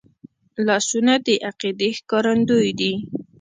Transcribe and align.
لاسونه 0.67 1.13
د 1.25 1.27
عقیدې 1.49 1.89
ښکارندوی 1.99 2.69
دي 2.79 2.93